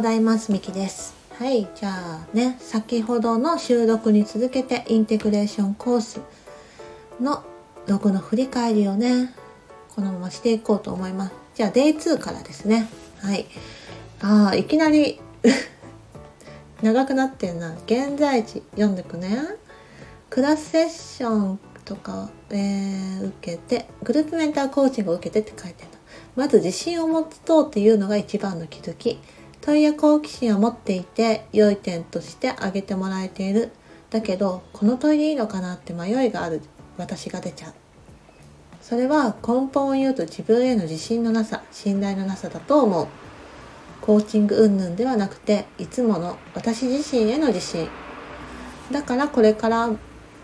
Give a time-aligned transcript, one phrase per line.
[0.00, 1.14] ございますみきです。
[1.38, 6.22] はいじゃあね先ほどの収録に続けてインテグレーションコース
[7.20, 7.44] の
[7.86, 9.34] ログの振り返りをね
[9.94, 11.34] このまましていこうと思います。
[11.54, 12.88] じゃあ Day2 からですね。
[13.18, 13.44] はい。
[14.22, 15.20] ああいきなり
[16.80, 17.74] 長くなってんな。
[17.84, 19.36] 現在地読んでくね。
[20.30, 25.90] クラスセッションとか、えー、受けてグループメンターコーチングを受けてって書いてる。
[26.36, 29.20] まず自信を持つとっていうのが一番の気づき。
[29.62, 33.70] 問いや好奇心を持っていて良い点として挙げてもらえている。
[34.08, 36.62] だけどこの問いでいいのかなって迷いがある。
[36.96, 37.74] 私が出ちゃう。
[38.80, 43.06] それは根本を言うと自分への自信のなさ信頼のなさだと思う。
[44.00, 47.88] コーチング云々ではなくていつもの私自身への自信。
[48.90, 49.90] だからこれから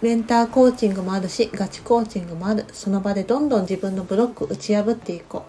[0.00, 2.64] メンターコーチングもあるしガチコーチングもある。
[2.72, 5.44] その場でどんどん自分のブロック打ち破っていこ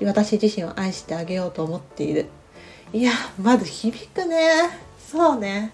[0.00, 0.04] う。
[0.06, 2.26] 私自身を愛してあげようと思っている。
[2.92, 4.68] いやまず響くね。
[4.98, 5.72] そうね。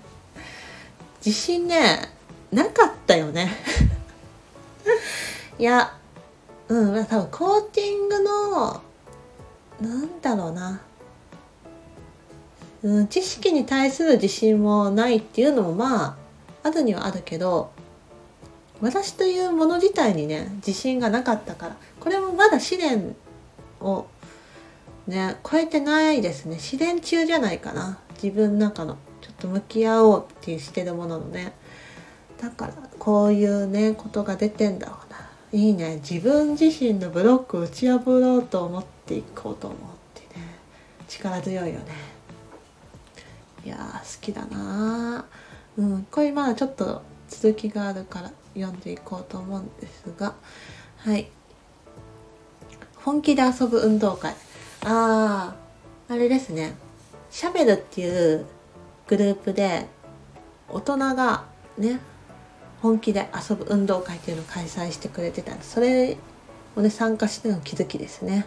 [1.24, 2.10] 自信ね
[2.52, 3.52] なかったよね。
[5.58, 5.96] いや
[6.68, 8.82] うん多分コーティングの
[9.80, 10.80] なんだろうな。
[12.82, 16.16] うん、知識に対する自信もないっていうのもまあ
[16.62, 17.70] あるにはあるけど
[18.80, 23.16] 私というもの自体にね自信がなかったからこれもまだ試練
[23.80, 24.06] を
[25.06, 26.58] ね超えてないですね。
[26.58, 27.98] 試練中じゃないかな。
[28.22, 28.96] 自分の中の。
[29.20, 31.52] ちょっと向き合おうってしてるもののね。
[32.40, 35.28] だからこういうねことが出てんだろうな。
[35.52, 35.96] いいね。
[35.96, 39.78] 自分自身のブロックを打ち破ろうと思っていこうと思っ
[40.14, 40.44] てね。
[41.08, 41.86] 力強いよね。
[43.64, 45.24] いや好きだな。
[45.76, 46.06] うん。
[46.10, 50.34] これまだちょっと続きがあるから読んでいこうと思うんですが。
[50.98, 51.28] はい。
[52.96, 54.34] 本気で遊ぶ運動会。
[54.88, 55.56] あ
[56.08, 56.76] ああれですね。
[57.28, 58.46] シャベルっていう
[59.08, 59.86] グループで
[60.68, 61.44] 大人が
[61.76, 61.98] ね
[62.80, 66.16] 本気で遊ぶ運動会っていうのを開催してくれてたんでそれ
[66.76, 68.46] をね参加しての気づきですね。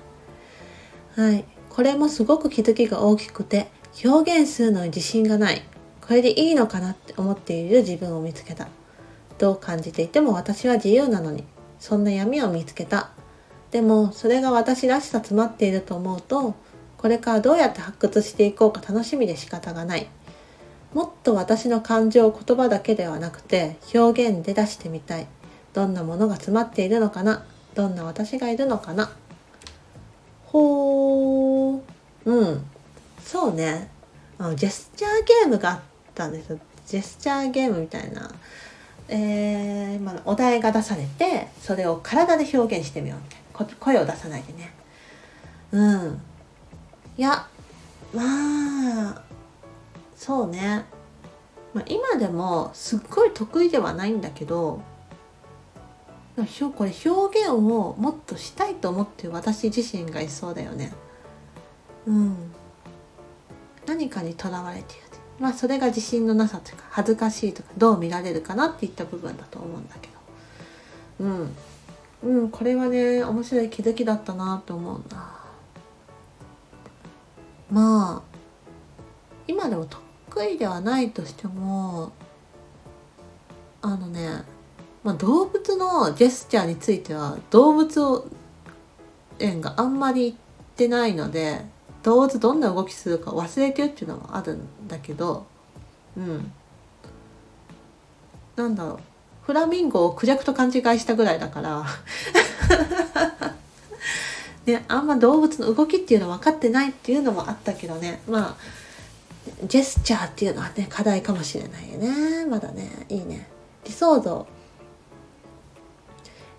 [1.18, 1.44] はい。
[1.69, 3.69] これもすごく気づきが大きくて
[4.06, 5.62] 表現するのに自信がない。
[6.08, 8.69] これでいいのかなって思っている自分を見つけた。
[9.38, 11.44] どう感じていても私は自由なのに
[11.80, 13.12] そんな闇を見つけた。
[13.72, 16.56] でもそれが私らしさ詰まっていると思うと
[16.97, 20.07] これからどうやって発掘していこうか楽しみで仕方がない。
[20.94, 25.28] もっと私の感情を言葉だけではなくて表現で出してみたい。
[25.72, 27.46] どんなものが詰まっているのかな？
[27.75, 29.12] どんな私がいるのかな？
[30.47, 31.81] ほー。
[32.25, 32.66] うん。
[33.24, 33.91] そうね。
[34.40, 35.80] あのジェスチャーゲームがあっ
[36.16, 36.57] たんです
[36.88, 38.31] ジェスチャーゲームみたいな。
[39.09, 43.19] えーまあ、お題が出されてそれを体で表現してみよう。
[43.19, 43.38] みたいな
[43.80, 44.74] 声を出さないでね。
[45.72, 46.22] うん。
[47.18, 47.47] いや
[48.14, 48.22] ま
[49.12, 49.22] あ
[50.16, 50.86] そうね、
[51.74, 54.81] まあ、今でもすっごい得意ではないんだけど
[56.36, 60.94] これ表現をもっとしたいと思ってる私自身がいそうだよね。
[62.06, 62.36] うん。
[63.86, 65.03] 何かにとらわれている。
[65.40, 70.09] まあそれが自信のなさというか恥ずかしいとかどう見られるかなっていった部分だと思うんだけ
[71.19, 71.25] ど。
[71.25, 71.56] うん。
[72.24, 75.40] うんこれはね面白い気づきだったなと思うな。
[77.72, 78.22] まあ
[79.47, 82.12] 今でも得意ではないとしても
[83.81, 84.44] あのね、
[85.03, 88.24] まあ、動物のジェスチャーについては動物
[89.40, 90.36] 園があんまり言っ
[90.75, 91.62] てないので
[92.03, 95.46] 動物どんな動きするか忘れてるっていうのはあるんだけど
[96.18, 96.51] うん。
[98.56, 99.00] なんだろう。
[99.44, 101.85] フラミンゴをクジャクと勘違いしたぐらいだから。
[104.66, 108.22] ね、あんま動物の動きっていうの分かってないっていうのもあったけどね。
[108.27, 108.55] まあ
[109.66, 112.45] ジェスチャーっていうのはね課題かもしれないよね。
[112.45, 113.05] まだね。
[113.09, 113.47] いいね。
[113.83, 114.45] 理想像。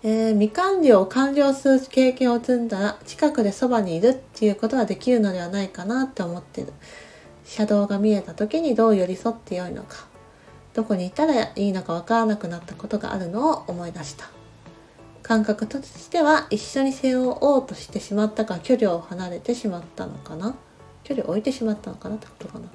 [0.03, 6.73] えー、未完了を完了する経験を積んだら近くでそばにいるっていうことはできるのではないかなって思ってる。
[7.45, 10.10] 車道が見えた時にどう寄り添ってよいのか。
[10.73, 14.29] どこにいたらいいのかわからなくなったことがあるのを思い出した。
[15.21, 20.55] 感覚としては一緒に背負おうとしてしまったか距離を離れてしまったのかな？
[21.03, 22.65] 距離を置いてしまったのかなってことかな？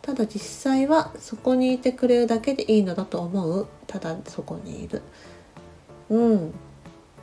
[0.00, 3.68] ただ実際はそこにいてくれるだけでいいのだと思う？
[3.86, 5.02] ただそこにいる。
[6.10, 6.54] うん。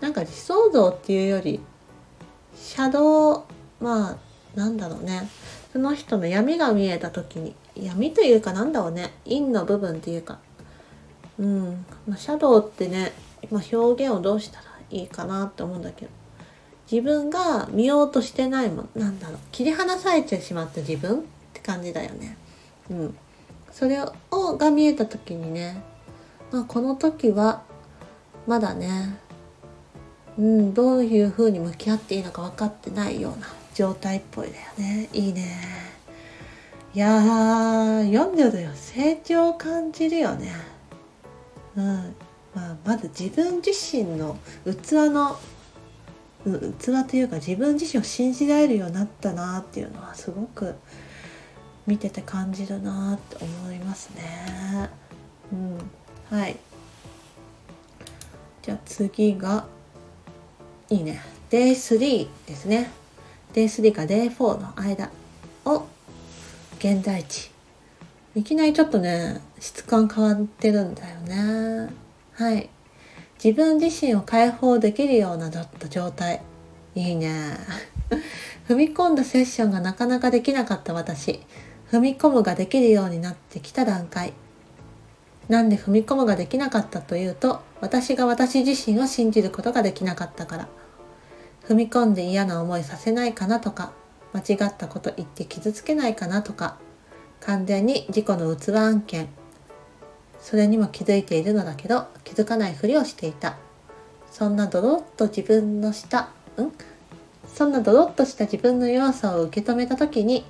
[0.02, 1.60] なんか理想像っていうより
[2.56, 3.44] シャドウ
[3.82, 4.18] まあ
[4.56, 5.28] なんだろうね。
[5.74, 7.56] その人の闇が見えた時に。
[7.84, 9.14] 闇というかなんだろうね。
[9.26, 10.40] 陰の部分っていうか。
[11.40, 13.14] うん、まあ、シャドウってね、
[13.50, 16.12] まあ、表現をどうしたらいいかなって思うんだけど。
[16.92, 18.90] 自分が見ようとしてないもん。
[18.96, 19.38] なんだろう。
[19.52, 22.38] 切り離されてしまった自分っって感じだよね。
[22.90, 23.18] うん、
[23.72, 24.02] それ
[24.32, 25.82] をが見えた時にね、
[26.52, 27.62] まあ、この時は
[28.48, 29.18] まだね、
[30.38, 35.10] うん、どういう風に向き合っていいのか分かってないような状態っぽいだよね。
[35.14, 35.99] いいね。
[36.94, 40.52] いやー読んでるよ成長を感じるよね
[41.76, 42.16] うん
[42.56, 45.38] まあ、まず自分自身の器の
[46.46, 50.76] 器というか自分自身を信じられるようになったなっていうのはすごく
[51.86, 54.90] 見てて感じるなって思いますね。
[55.52, 56.58] うん、はい。
[58.62, 59.66] じゃあ次が
[60.90, 61.22] いいね。
[61.50, 62.92] Day3 ですね。
[63.54, 65.10] Day3 か Day4 の間
[66.80, 67.52] 現在地。
[68.36, 71.90] いきなりちょっとね、質感変わってるんだよね。
[72.32, 72.70] はい。
[73.44, 76.42] 自分自身を解放できるような状態。
[76.96, 77.58] いいね。
[78.70, 81.42] 踏み込んだセッションがなかなかできなかった私。
[81.92, 84.32] 踏み込むができるようになってきた段階。
[85.50, 90.70] なんで踏み込むができなかったというと、私が私自身を信じることができなかったから。
[91.68, 93.92] 踏み込んで嫌な思いさせないかなとか、
[94.34, 96.78] 間違ったこと言って傷つけないかなとか、
[97.42, 99.30] 完全に自己の器案件、
[100.40, 103.58] それにも気づいているのだけど気づかないふりをしていた。
[104.32, 106.72] そんなドロッと自分のしたん？
[107.48, 110.46] そんなドロッとした自分の弱さを受け止めた時に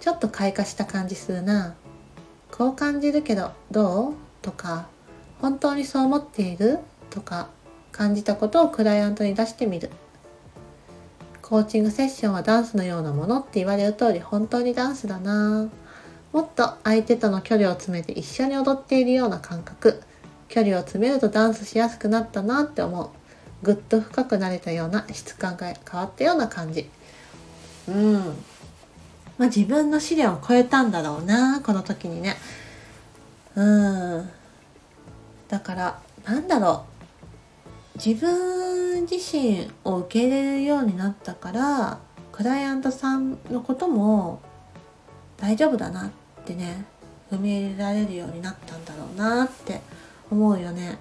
[0.00, 1.74] ちょっと開花した感じするな。
[2.50, 4.14] こう感じるけどどう？
[4.42, 4.88] とか
[5.40, 6.80] 本当にそう思っている？
[7.10, 7.48] とか
[7.92, 9.90] 感じたことをクライアントに出してみる。
[11.52, 15.68] コーチングセッションはダンスのようなものって言われる通り本当にダンスだな。
[16.32, 20.02] もっと相手との距離を詰めて一緒に踊っているような感覚。
[20.48, 23.10] 距離を詰めるとダンスしやすくなったなって思う。
[23.62, 26.88] ぐっと深くなれたような質感が変わったような感じ。
[27.86, 28.14] うん。
[29.36, 32.34] まあ自分の試練を超えたんだろうなこの時にね。
[33.56, 34.30] うん。
[35.48, 36.91] だからなんだろう。
[37.96, 41.98] 自分自身を受け入れるようになったから
[42.32, 44.40] クライアントさんのことも
[45.36, 46.10] 大丈夫だなっ
[46.44, 46.84] てね
[47.30, 49.80] 踏み入れられるようになったんだろうなって
[50.30, 50.98] 思うよね。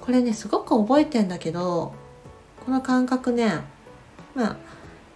[0.00, 1.94] これねすごく覚えてんだけど
[2.64, 3.60] この感覚ね
[4.34, 4.56] まあ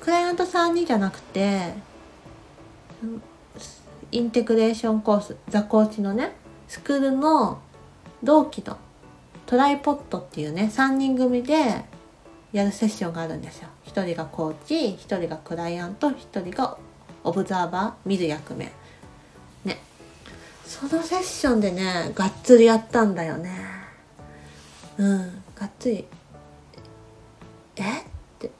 [0.00, 1.74] クライアントさんにじゃなくて
[4.10, 6.32] インテグレーションコースザコーチのね
[6.68, 7.60] スクールの
[8.22, 8.78] 同期の
[9.48, 11.82] トライポットっていうね3人組で
[12.52, 13.68] やるセッションがあるんですよ。
[13.86, 16.76] 1人がコーチ1人がクライアント1人が
[17.24, 18.70] オブザーバー見る役目。
[19.64, 19.78] ね。
[20.66, 23.58] そのセッションでねがっつりやったんだよね。
[24.98, 25.42] うん。
[25.54, 26.04] がっつり
[27.76, 27.82] え？
[27.82, 27.84] っ
[28.38, 28.50] て。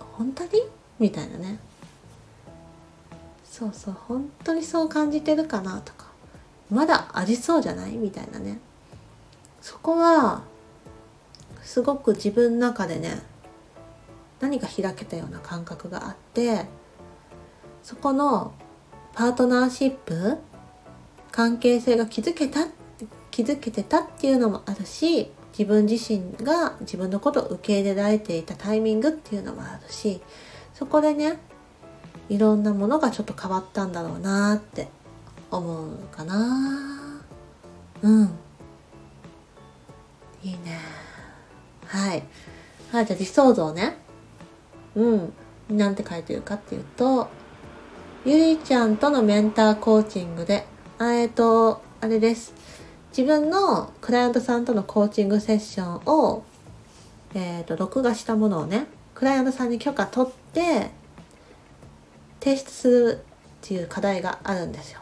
[0.00, 0.50] 本当に？
[0.98, 1.60] みたいなね。
[3.44, 3.96] そうそう。
[4.08, 6.06] 本当にそう感じてるかなとか。
[6.72, 7.92] まだありそうじゃない？
[7.92, 8.58] みたいなね。
[9.62, 10.42] そこは
[11.62, 13.22] すごく自分の中でね
[14.40, 16.66] 何か開けたような感覚があって
[17.82, 18.52] そこの
[19.14, 20.38] パートナーシップ
[21.30, 22.66] 関係性が築けた
[23.30, 30.20] 気づけてたっていうのもあるし自分自身が自分のことを受け入れられていたタイミングっていうのもあるし
[30.74, 31.38] そこでね
[32.28, 34.88] いろんなものがちょっと変わったんだろうなって
[35.50, 37.22] 思うかな。
[38.02, 38.30] うん。
[40.42, 40.78] いいね
[41.86, 42.22] はい
[42.90, 43.96] はいじゃあ理想像ね
[44.94, 45.32] うん
[45.70, 47.28] なんて書いてるかっていうと
[48.24, 50.66] ゆりちゃんとのメンターコーチングで
[51.02, 52.54] あえっ、と、あれです。
[53.10, 56.44] 自分のクライアントさんとのコーチングセッションを、
[57.34, 60.90] えっ、ー、と、録画したものをね、クライアントさんに許可取って、
[62.38, 63.24] 提出する
[63.62, 65.00] っていう課題があるんですよ。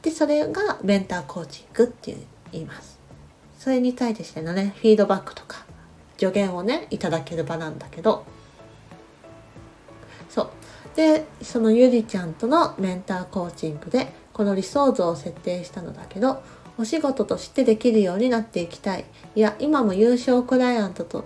[0.00, 2.16] で、それがメンターコーチングって
[2.50, 2.95] 言います。
[3.66, 5.66] それに対してのね、フィードバックとか、
[6.18, 8.24] 助言をね、いただける場なんだけど、
[10.30, 10.48] そう。
[10.94, 16.42] で、そのゆりちゃんとのメンターコーチングで、この理想像を設定したのだけど
[16.76, 21.24] お仕事としてできるようになっていきたいいや今も優勝クライアントと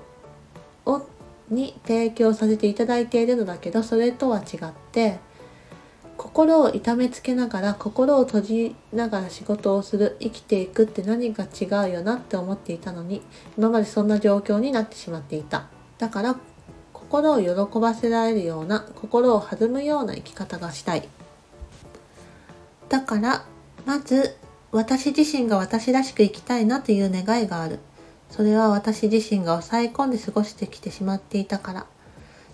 [0.87, 1.04] を
[1.49, 5.18] に提供させていただいているのだけどそれとは違って
[6.21, 13.23] 心を痛めつけながら心を閉じながら仕事をする生きていくって何か違うよなって思っていたのに
[13.57, 15.69] 今までそんな状況になってしまっていた。
[15.97, 16.37] だから
[16.93, 21.09] 心を喜ばせられるような心を弾むような生き方がしたい。
[22.91, 23.47] だから
[23.87, 24.37] まず
[24.73, 27.79] 私自身が私らしく生きたいなという願いがある。
[28.29, 31.87] それは私自身が抑え込んで過ごしてきてしまっていたから。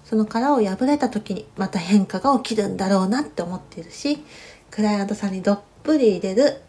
[0.08, 4.24] その殻を破れた時にまた変化が起きるんだろうなって思っているし
[4.70, 6.60] クライアントさんにどっぷり入れる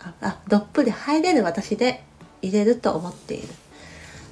[0.00, 2.02] ああどっぷり入れる私で
[2.42, 3.48] 入れると思っている。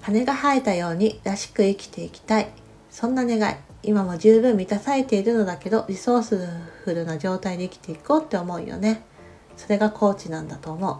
[0.02, 2.48] 羽が生えたようにらしく生きていきたい。
[2.90, 3.54] そんな願い。
[3.82, 6.48] 今も十分満たされているのだけどリソース
[6.84, 9.02] フルな状態で生きていこうって思うよね。
[9.56, 10.98] それがコーチなんだと思う。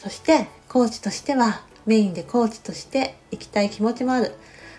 [0.00, 4.32] そしてコーチとしてはメインでコーチとして行きたい気持ちもある。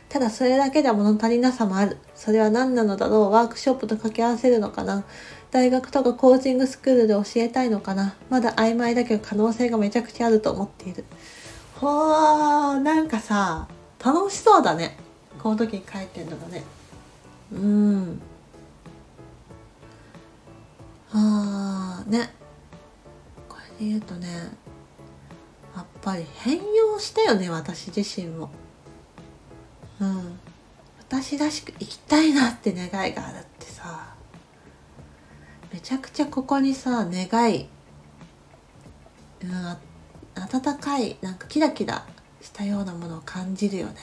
[0.09, 1.97] ただそれだけでは物足りなさもある。
[2.15, 3.29] それは何なのだろう？
[3.29, 5.05] ワークショップと掛け合わせるのかな？
[5.51, 8.15] 大学とかコーチングスクールで教えたいのかな？
[8.29, 11.05] まだ曖昧だけど可能性がめちゃくちゃあると思っている。
[11.75, 13.67] ほーなんかさ
[14.03, 14.97] 楽しそうだね。
[15.41, 16.63] この時に書いてんのがね。
[17.53, 18.21] うん。
[21.13, 22.33] あーね。
[23.47, 24.27] これで言うとね
[25.75, 28.49] やっぱり変容したよね私自身も。
[30.01, 30.39] うん。
[31.09, 34.13] 私らしく生きたいなって願いがあるってさ
[35.73, 37.67] めちゃくちゃここにさ願い、
[39.41, 39.77] うん、
[40.39, 42.05] 温かいなんかキラキラ
[42.41, 43.95] したようなものを感じるよね。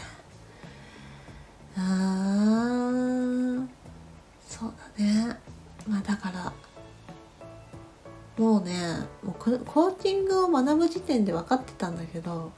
[1.77, 3.67] あー
[4.49, 5.39] そうだね。
[5.87, 6.53] まあだから
[8.37, 8.75] もうね
[9.23, 12.51] もうコーチングを学ぶ時点で分かってたんだけど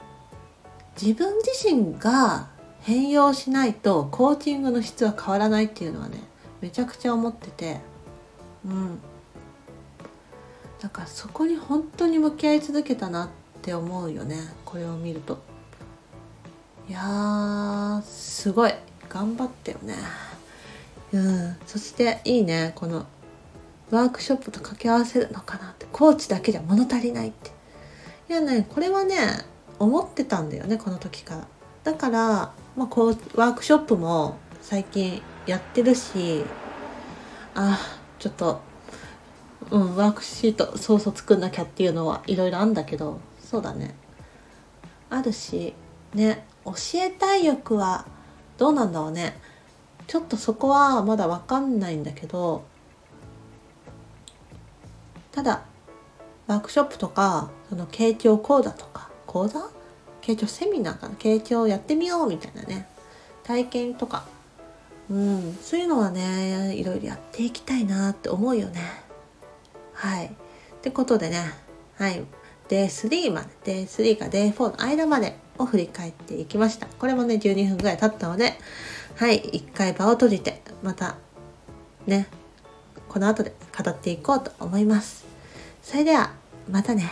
[0.99, 2.47] 自分自身が
[2.81, 6.17] 変容しないとコーチングの質は変わらないっていうのはね
[6.61, 7.79] めちゃくちゃ思ってて。
[8.65, 8.99] うん。
[10.81, 13.29] だからそこに本当に向き合い続けたなっ
[13.61, 15.39] て思うよねこれを見ると。
[16.87, 18.73] いやーすごい。
[19.09, 19.95] 頑張ったよね。
[21.11, 21.55] うん。
[21.65, 23.05] そしていいねこの
[23.91, 25.85] ワークショップと掛け合わせるのかなって。
[25.91, 27.51] コーチだけじゃ物足りないって。
[28.29, 29.17] いやねこれはね
[29.79, 31.47] 思ってたんだよねこの時から。
[31.83, 36.45] だから、まあ、こうワークショップも最近やってるし
[37.53, 37.77] あ
[38.19, 38.61] ちょっと
[39.69, 43.95] うんワークシートそうそう作んなきゃっていうのはいろいろあんだけどそうだね。
[45.09, 45.73] あるし
[46.13, 48.05] ね教えたい欲は
[48.57, 49.37] どうなんだろうね。
[50.07, 52.63] ちょっとそこはまだ分かんないんだけど
[55.33, 55.65] ただ
[56.47, 59.69] ワークショップとかその傾聴講座とか講座
[60.21, 61.15] 傾聴セミナーかな？
[61.15, 62.87] 傾聴やってみようみたいなね。
[63.43, 64.25] 体験とか。
[65.09, 65.57] うん。
[65.61, 68.81] そういうのはねいろいろやっていきたいなって思うよね。
[69.93, 70.27] はい。
[70.27, 70.29] っ
[70.81, 71.51] てことでね。
[71.95, 72.23] はい。
[72.67, 73.85] Day3 まで。
[73.85, 76.85] Day3 か Day4 の間までを振り返っていきました。
[76.85, 78.53] これもね12分ぐらい経ったので。
[79.15, 79.37] はい。
[79.37, 81.15] 一回場を閉じてまた
[82.05, 82.27] ね
[83.07, 85.25] この後で語っていこうと思います。
[85.81, 86.33] それでは
[86.69, 87.09] またね。